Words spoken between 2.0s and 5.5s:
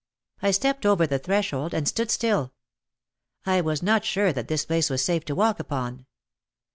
still. I was not sure that this place was safe to